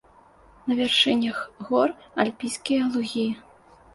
[0.71, 1.93] На вяршынях гор
[2.23, 3.29] альпійскія лугі.